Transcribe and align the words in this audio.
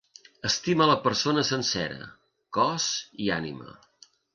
Estima 0.47 0.87
la 0.91 0.95
persona 1.03 1.45
sencera, 1.51 2.11
cos 2.59 2.91
i 3.27 3.33
ànima. 3.41 3.83